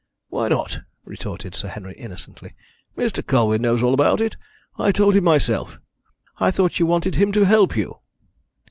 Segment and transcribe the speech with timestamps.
[0.29, 2.55] "Why not?" retorted Sir Henry innocently.
[2.97, 3.23] "Mr.
[3.23, 4.35] Colwyn knows all about it
[4.79, 5.79] I told him myself.
[6.39, 7.99] I thought you wanted him to help you?"